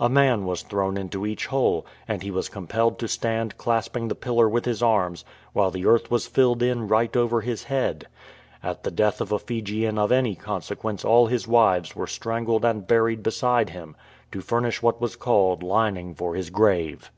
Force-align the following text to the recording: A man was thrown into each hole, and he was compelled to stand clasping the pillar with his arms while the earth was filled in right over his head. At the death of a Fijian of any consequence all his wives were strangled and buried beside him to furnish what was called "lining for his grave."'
A 0.00 0.08
man 0.08 0.46
was 0.46 0.62
thrown 0.62 0.96
into 0.96 1.26
each 1.26 1.48
hole, 1.48 1.84
and 2.08 2.22
he 2.22 2.30
was 2.30 2.48
compelled 2.48 2.98
to 2.98 3.06
stand 3.06 3.58
clasping 3.58 4.08
the 4.08 4.14
pillar 4.14 4.48
with 4.48 4.64
his 4.64 4.82
arms 4.82 5.22
while 5.52 5.70
the 5.70 5.84
earth 5.84 6.10
was 6.10 6.26
filled 6.26 6.62
in 6.62 6.88
right 6.88 7.14
over 7.14 7.42
his 7.42 7.64
head. 7.64 8.06
At 8.62 8.84
the 8.84 8.90
death 8.90 9.20
of 9.20 9.32
a 9.32 9.38
Fijian 9.38 9.98
of 9.98 10.10
any 10.10 10.34
consequence 10.34 11.04
all 11.04 11.26
his 11.26 11.46
wives 11.46 11.94
were 11.94 12.06
strangled 12.06 12.64
and 12.64 12.86
buried 12.86 13.22
beside 13.22 13.68
him 13.68 13.96
to 14.32 14.40
furnish 14.40 14.80
what 14.80 14.98
was 14.98 15.14
called 15.14 15.62
"lining 15.62 16.14
for 16.14 16.34
his 16.34 16.48
grave."' 16.48 17.10